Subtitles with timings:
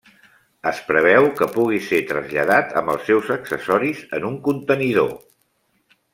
[0.69, 5.15] Es preveu que pugui ser traslladat amb els seus accessoris en un contenidor.